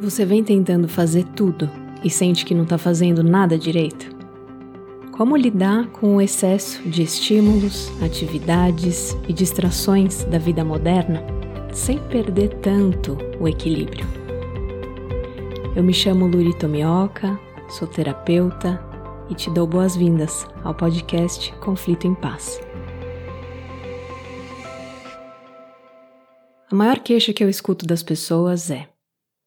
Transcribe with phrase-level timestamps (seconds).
[0.00, 1.68] Você vem tentando fazer tudo
[2.04, 4.16] e sente que não está fazendo nada direito?
[5.10, 11.20] Como lidar com o excesso de estímulos, atividades e distrações da vida moderna
[11.72, 14.06] sem perder tanto o equilíbrio?
[15.74, 17.36] Eu me chamo Luri Tomioka,
[17.68, 18.80] sou terapeuta
[19.28, 22.60] e te dou boas-vindas ao podcast Conflito em Paz.
[26.70, 28.88] A maior queixa que eu escuto das pessoas é: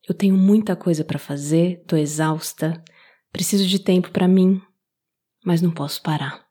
[0.07, 2.83] eu tenho muita coisa para fazer, tô exausta,
[3.31, 4.61] preciso de tempo para mim,
[5.45, 6.45] mas não posso parar.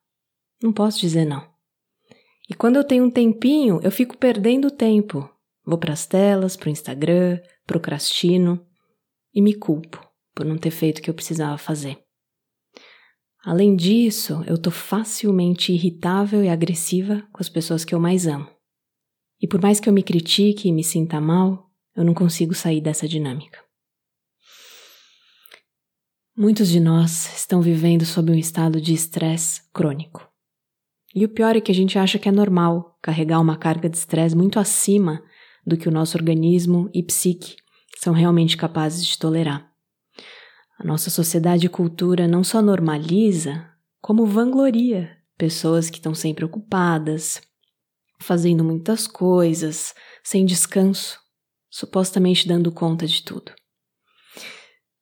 [0.62, 1.48] Não posso dizer não.
[2.48, 5.28] E quando eu tenho um tempinho, eu fico perdendo tempo.
[5.64, 8.66] Vou para as telas, pro Instagram, procrastino
[9.32, 11.98] e me culpo por não ter feito o que eu precisava fazer.
[13.44, 18.48] Além disso, eu tô facilmente irritável e agressiva com as pessoas que eu mais amo.
[19.41, 21.70] E por mais que eu me critique e me sinta mal,
[22.00, 23.59] eu não consigo sair dessa dinâmica.
[26.34, 30.27] Muitos de nós estão vivendo sob um estado de estresse crônico.
[31.14, 33.98] E o pior é que a gente acha que é normal carregar uma carga de
[33.98, 35.22] estresse muito acima
[35.66, 37.56] do que o nosso organismo e psique
[37.98, 39.70] são realmente capazes de tolerar.
[40.78, 43.69] A nossa sociedade e cultura não só normaliza,
[44.00, 47.42] como vangloria pessoas que estão sempre ocupadas,
[48.19, 49.94] fazendo muitas coisas,
[50.25, 51.19] sem descanso,
[51.70, 53.52] supostamente dando conta de tudo.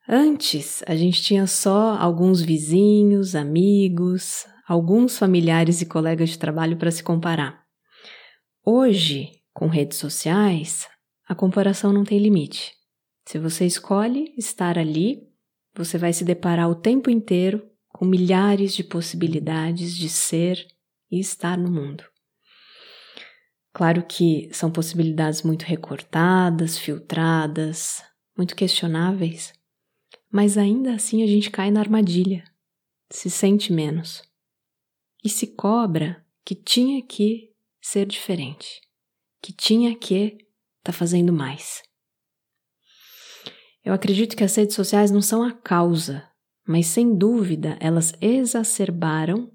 [0.09, 6.91] Antes, a gente tinha só alguns vizinhos, amigos, alguns familiares e colegas de trabalho para
[6.91, 7.63] se comparar.
[8.65, 10.87] Hoje, com redes sociais,
[11.27, 12.73] a comparação não tem limite.
[13.27, 15.29] Se você escolhe estar ali,
[15.75, 20.67] você vai se deparar o tempo inteiro com milhares de possibilidades de ser
[21.11, 22.05] e estar no mundo.
[23.79, 28.03] Claro que são possibilidades muito recortadas, filtradas,
[28.37, 29.53] muito questionáveis,
[30.29, 32.43] mas ainda assim a gente cai na armadilha,
[33.09, 34.25] se sente menos
[35.25, 38.81] e se cobra que tinha que ser diferente,
[39.41, 40.43] que tinha que estar
[40.83, 41.81] tá fazendo mais.
[43.85, 46.29] Eu acredito que as redes sociais não são a causa,
[46.67, 49.53] mas sem dúvida elas exacerbaram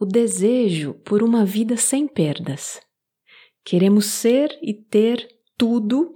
[0.00, 2.80] o desejo por uma vida sem perdas
[3.64, 6.14] Queremos ser e ter tudo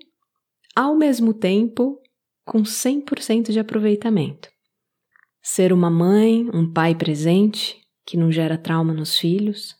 [0.74, 2.00] ao mesmo tempo
[2.44, 4.48] com 100% de aproveitamento.
[5.42, 9.74] Ser uma mãe, um pai presente, que não gera trauma nos filhos,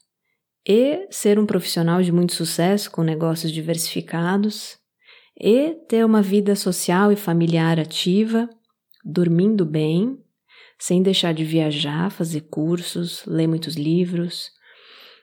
[0.66, 4.78] e ser um profissional de muito sucesso com negócios diversificados,
[5.38, 8.48] e ter uma vida social e familiar ativa,
[9.04, 10.18] dormindo bem,
[10.78, 14.50] sem deixar de viajar, fazer cursos, ler muitos livros,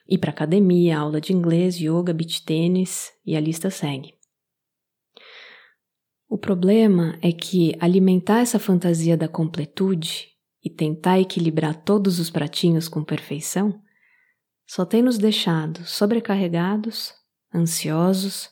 [0.08, 4.14] ir para academia, aula de inglês, yoga, beach tênis e a lista segue.
[6.28, 10.28] O problema é que alimentar essa fantasia da completude
[10.64, 13.80] e tentar equilibrar todos os pratinhos com perfeição
[14.66, 17.12] só tem nos deixado sobrecarregados,
[17.54, 18.50] ansiosos,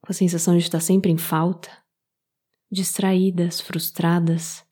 [0.00, 1.70] com a sensação de estar sempre em falta,
[2.70, 4.62] distraídas, frustradas,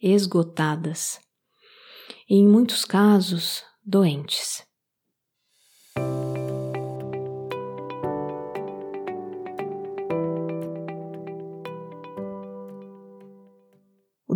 [0.00, 1.20] esgotadas
[2.28, 4.67] e, em muitos casos, doentes.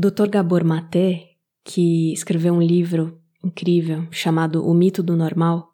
[0.02, 0.28] Dr.
[0.28, 1.30] Gabor Maté,
[1.62, 5.68] que escreveu um livro incrível chamado O Mito do Normal: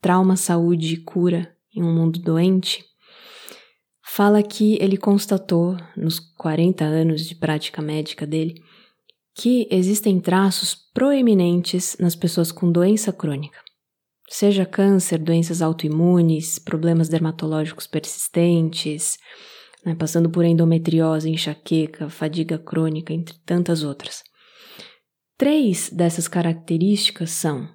[0.00, 2.84] Trauma, Saúde e Cura em um Mundo Doente,
[4.04, 8.54] fala que ele constatou, nos 40 anos de prática médica dele,
[9.34, 13.58] que existem traços proeminentes nas pessoas com doença crônica.
[14.28, 19.18] Seja câncer, doenças autoimunes, problemas dermatológicos persistentes,
[19.84, 24.22] né, passando por endometriose, enxaqueca, fadiga crônica, entre tantas outras.
[25.36, 27.68] Três dessas características são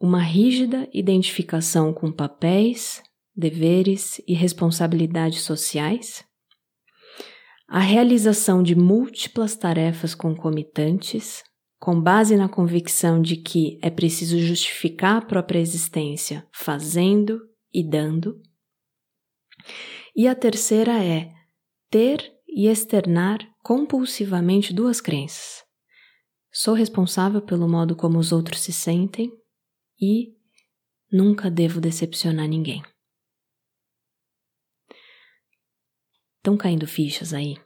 [0.00, 3.02] uma rígida identificação com papéis,
[3.36, 6.24] deveres e responsabilidades sociais,
[7.68, 11.44] a realização de múltiplas tarefas concomitantes,
[11.78, 17.40] com base na convicção de que é preciso justificar a própria existência fazendo
[17.72, 18.40] e dando,
[20.18, 21.32] e a terceira é
[21.88, 25.64] ter e externar compulsivamente duas crenças.
[26.50, 29.30] Sou responsável pelo modo como os outros se sentem
[30.00, 30.36] e
[31.08, 32.82] nunca devo decepcionar ninguém.
[36.38, 37.56] Estão caindo fichas aí?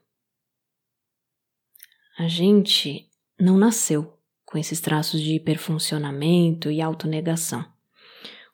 [2.19, 3.09] A gente
[3.41, 7.65] não nasceu com esses traços de hiperfuncionamento e autonegação.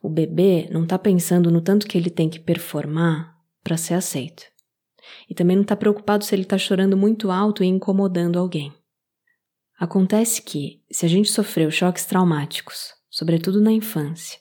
[0.00, 3.37] O bebê não está pensando no tanto que ele tem que performar
[3.68, 4.44] para ser aceito.
[5.28, 8.72] E também não está preocupado se ele está chorando muito alto e incomodando alguém.
[9.78, 14.40] Acontece que, se a gente sofreu choques traumáticos, sobretudo na infância,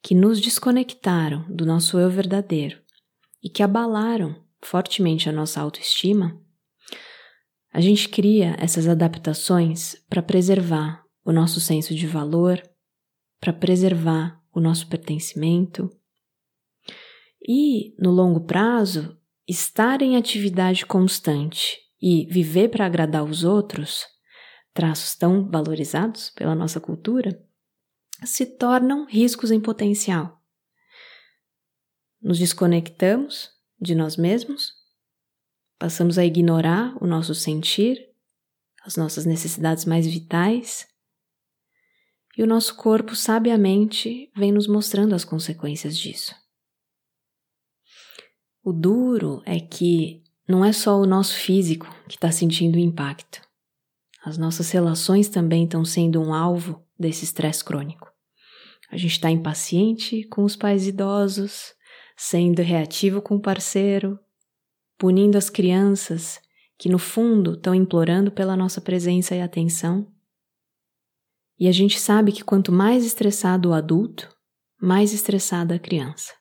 [0.00, 2.80] que nos desconectaram do nosso eu verdadeiro
[3.42, 6.40] e que abalaram fortemente a nossa autoestima,
[7.72, 12.62] a gente cria essas adaptações para preservar o nosso senso de valor,
[13.40, 15.90] para preservar o nosso pertencimento.
[17.46, 24.06] E, no longo prazo, estar em atividade constante e viver para agradar os outros,
[24.74, 27.42] traços tão valorizados pela nossa cultura,
[28.24, 30.40] se tornam riscos em potencial.
[32.20, 33.50] Nos desconectamos
[33.80, 34.72] de nós mesmos,
[35.78, 38.08] passamos a ignorar o nosso sentir,
[38.84, 40.88] as nossas necessidades mais vitais,
[42.36, 46.34] e o nosso corpo sabiamente vem nos mostrando as consequências disso.
[48.68, 53.40] O duro é que não é só o nosso físico que está sentindo o impacto.
[54.22, 58.12] As nossas relações também estão sendo um alvo desse estresse crônico.
[58.90, 61.72] A gente está impaciente com os pais idosos,
[62.14, 64.20] sendo reativo com o parceiro,
[64.98, 66.38] punindo as crianças
[66.76, 70.12] que no fundo estão implorando pela nossa presença e atenção.
[71.58, 74.28] E a gente sabe que quanto mais estressado o adulto,
[74.78, 76.37] mais estressada a criança.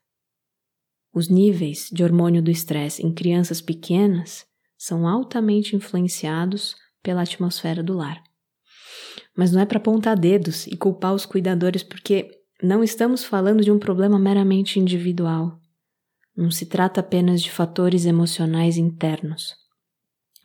[1.18, 4.46] Os níveis de hormônio do estresse em crianças pequenas
[4.78, 8.22] são altamente influenciados pela atmosfera do lar.
[9.36, 12.30] Mas não é para apontar dedos e culpar os cuidadores, porque
[12.62, 15.60] não estamos falando de um problema meramente individual.
[16.36, 19.56] Não se trata apenas de fatores emocionais internos,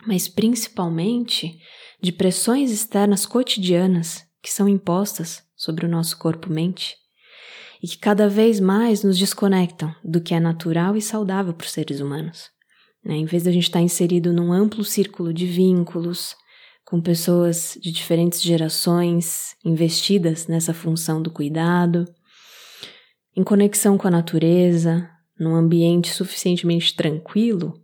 [0.07, 1.61] mas principalmente
[2.01, 6.97] de pressões externas cotidianas que são impostas sobre o nosso corpo-mente
[7.83, 11.73] e que cada vez mais nos desconectam do que é natural e saudável para os
[11.73, 12.51] seres humanos.
[13.05, 13.17] Né?
[13.17, 16.37] Em vez de a gente estar inserido num amplo círculo de vínculos,
[16.85, 22.05] com pessoas de diferentes gerações investidas nessa função do cuidado,
[23.35, 25.09] em conexão com a natureza,
[25.39, 27.83] num ambiente suficientemente tranquilo,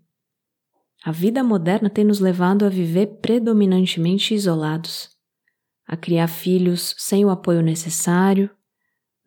[1.05, 5.09] a vida moderna tem nos levado a viver predominantemente isolados,
[5.87, 8.51] a criar filhos sem o apoio necessário,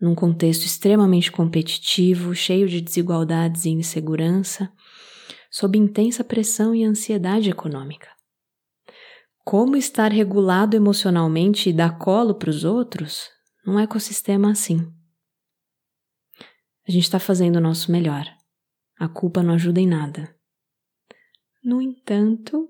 [0.02, 4.74] num contexto extremamente competitivo, cheio de desigualdades e insegurança,
[5.52, 8.10] sob intensa pressão e ansiedade econômica.
[9.46, 13.30] Como estar regulado emocionalmente e dar colo para os outros
[13.66, 14.92] num ecossistema assim?
[16.88, 18.26] A gente está fazendo o nosso melhor.
[19.00, 20.36] A culpa não ajuda em nada.
[21.64, 22.68] No entanto,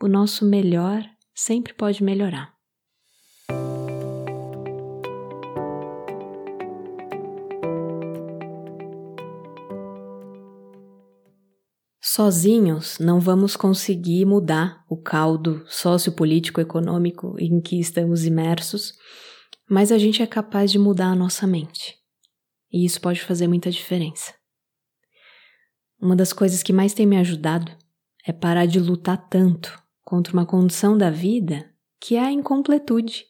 [0.00, 2.52] o nosso melhor sempre pode melhorar.
[12.22, 18.94] Sozinhos não vamos conseguir mudar o caldo sociopolítico-econômico em que estamos imersos,
[19.68, 21.96] mas a gente é capaz de mudar a nossa mente.
[22.72, 24.32] E isso pode fazer muita diferença.
[26.00, 27.76] Uma das coisas que mais tem me ajudado
[28.24, 33.24] é parar de lutar tanto contra uma condição da vida que é a incompletude.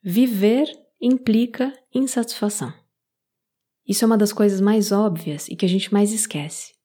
[0.00, 0.68] Viver
[1.00, 2.72] implica insatisfação.
[3.84, 6.78] Isso é uma das coisas mais óbvias e que a gente mais esquece.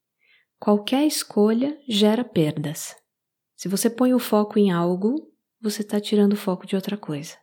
[0.66, 2.96] Qualquer escolha gera perdas.
[3.56, 5.32] Se você põe o foco em algo,
[5.62, 7.38] você está tirando o foco de outra coisa.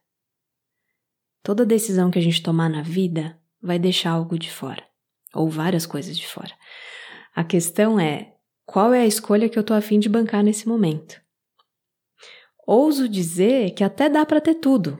[1.41, 4.85] Toda decisão que a gente tomar na vida vai deixar algo de fora,
[5.33, 6.53] ou várias coisas de fora.
[7.33, 8.35] A questão é
[8.67, 11.23] qual é a escolha que eu estou afim de bancar nesse momento.
[12.67, 14.99] Ouso dizer que até dá para ter tudo,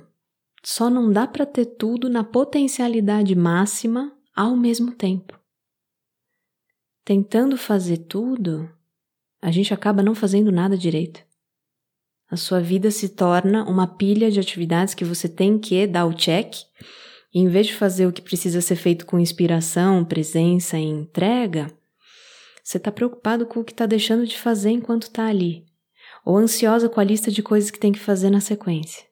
[0.63, 5.42] só não dá para ter tudo na potencialidade máxima ao mesmo tempo.
[7.05, 8.71] Tentando fazer tudo,
[9.41, 11.21] a gente acaba não fazendo nada direito.
[12.31, 16.15] A sua vida se torna uma pilha de atividades que você tem que dar o
[16.15, 16.55] check
[17.35, 21.67] e em vez de fazer o que precisa ser feito com inspiração, presença e entrega,
[22.63, 25.67] você está preocupado com o que está deixando de fazer enquanto está ali,
[26.25, 29.05] ou ansiosa com a lista de coisas que tem que fazer na sequência.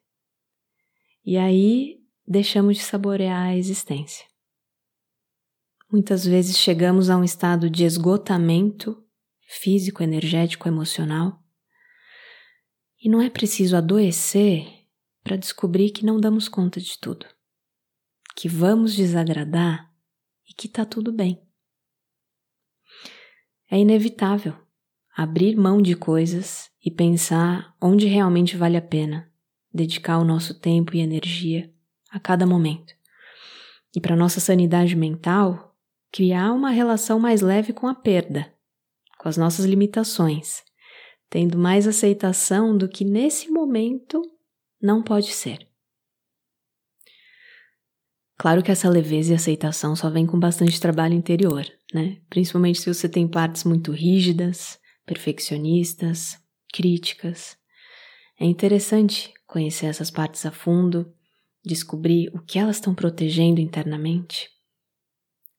[1.25, 4.30] E aí deixamos de saborear a existência.
[5.91, 9.03] Muitas vezes chegamos a um estado de esgotamento
[9.45, 11.43] físico, energético, emocional.
[13.03, 14.65] E não é preciso adoecer
[15.21, 17.25] para descobrir que não damos conta de tudo
[18.35, 19.91] que vamos desagradar
[20.49, 21.41] e que está tudo bem.
[23.69, 24.55] É inevitável
[25.15, 29.31] abrir mão de coisas e pensar onde realmente vale a pena
[29.73, 31.71] dedicar o nosso tempo e energia
[32.09, 32.93] a cada momento.
[33.95, 35.70] E para nossa sanidade mental,
[36.11, 38.53] criar uma relação mais leve com a perda,
[39.17, 40.63] com as nossas limitações,
[41.29, 44.21] tendo mais aceitação do que nesse momento
[44.81, 45.67] não pode ser.
[48.37, 51.63] Claro que essa leveza e aceitação só vem com bastante trabalho interior,
[51.93, 52.19] né?
[52.27, 56.39] Principalmente se você tem partes muito rígidas, perfeccionistas,
[56.73, 57.55] críticas.
[58.39, 61.13] É interessante conhecer essas partes a fundo,
[61.63, 64.49] descobrir o que elas estão protegendo internamente,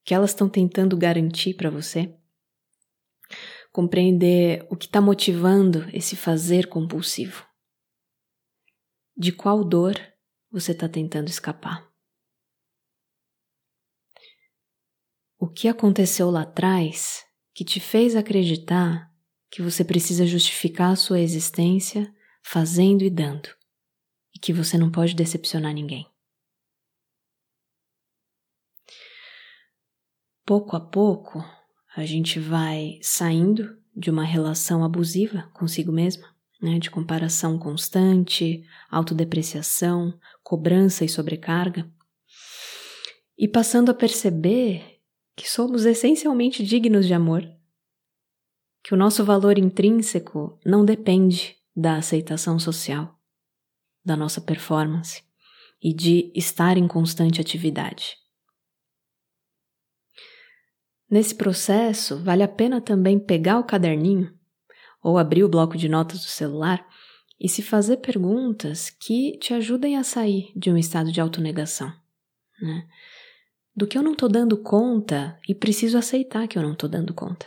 [0.05, 2.15] que elas estão tentando garantir para você,
[3.73, 7.47] compreender o que está motivando esse fazer compulsivo,
[9.17, 9.95] de qual dor
[10.51, 11.91] você está tentando escapar.
[15.39, 19.11] O que aconteceu lá atrás que te fez acreditar
[19.51, 23.49] que você precisa justificar a sua existência fazendo e dando,
[24.35, 26.12] e que você não pode decepcionar ninguém.
[30.45, 31.45] Pouco a pouco,
[31.97, 36.29] a gente vai saindo de uma relação abusiva consigo mesma,
[36.61, 41.91] né, de comparação constante, autodepreciação, cobrança e sobrecarga,
[43.37, 45.01] e passando a perceber
[45.37, 47.49] que somos essencialmente dignos de amor
[48.83, 53.17] que o nosso valor intrínseco não depende da aceitação social,
[54.05, 55.23] da nossa performance
[55.81, 58.22] e de estar em constante atividade.
[61.13, 64.35] Nesse processo, vale a pena também pegar o caderninho
[65.03, 66.89] ou abrir o bloco de notas do celular
[67.39, 71.93] e se fazer perguntas que te ajudem a sair de um estado de autonegação.
[72.59, 72.89] Né?
[73.77, 77.13] Do que eu não estou dando conta e preciso aceitar que eu não estou dando
[77.13, 77.47] conta.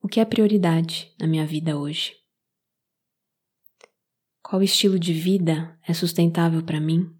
[0.00, 2.14] O que é prioridade na minha vida hoje?
[4.40, 7.12] Qual estilo de vida é sustentável para mim?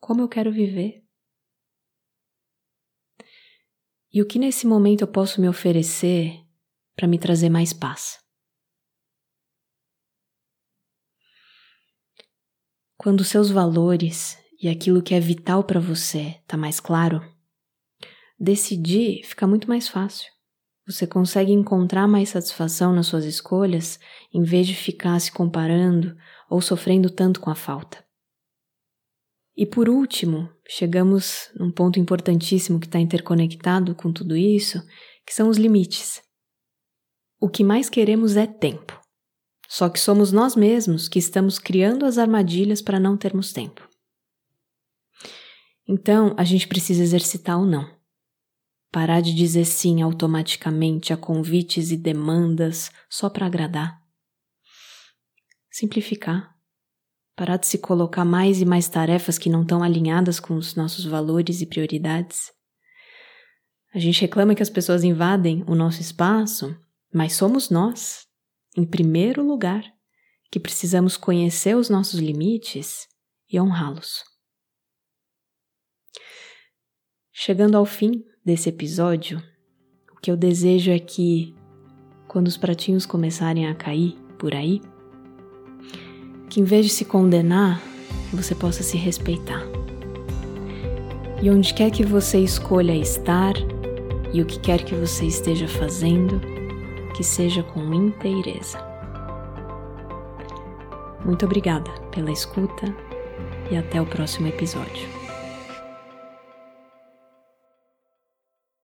[0.00, 1.05] Como eu quero viver?
[4.12, 6.40] E o que nesse momento eu posso me oferecer
[6.94, 8.18] para me trazer mais paz?
[12.96, 17.20] Quando seus valores e aquilo que é vital para você está mais claro,
[18.38, 20.30] decidir fica muito mais fácil.
[20.86, 23.98] Você consegue encontrar mais satisfação nas suas escolhas
[24.32, 26.16] em vez de ficar se comparando
[26.48, 28.05] ou sofrendo tanto com a falta.
[29.56, 34.82] E por último, chegamos num ponto importantíssimo que está interconectado com tudo isso,
[35.24, 36.22] que são os limites.
[37.40, 39.00] O que mais queremos é tempo.
[39.68, 43.88] Só que somos nós mesmos que estamos criando as armadilhas para não termos tempo.
[45.88, 47.96] Então, a gente precisa exercitar ou não.
[48.92, 54.00] Parar de dizer sim automaticamente a convites e demandas só para agradar.
[55.70, 56.55] Simplificar.
[57.36, 61.04] Parar de se colocar mais e mais tarefas que não estão alinhadas com os nossos
[61.04, 62.50] valores e prioridades.
[63.94, 66.74] A gente reclama que as pessoas invadem o nosso espaço,
[67.12, 68.26] mas somos nós,
[68.74, 69.84] em primeiro lugar,
[70.50, 73.06] que precisamos conhecer os nossos limites
[73.50, 74.24] e honrá-los.
[77.32, 79.42] Chegando ao fim desse episódio,
[80.10, 81.54] o que eu desejo é que,
[82.26, 84.80] quando os pratinhos começarem a cair por aí,
[86.48, 87.82] que em vez de se condenar,
[88.32, 89.62] você possa se respeitar.
[91.42, 93.54] E onde quer que você escolha estar
[94.32, 96.40] e o que quer que você esteja fazendo,
[97.14, 98.78] que seja com inteireza.
[101.24, 102.94] Muito obrigada pela escuta
[103.70, 105.15] e até o próximo episódio.